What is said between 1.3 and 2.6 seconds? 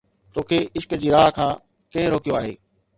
کان ڪنهن روڪيو آهي؟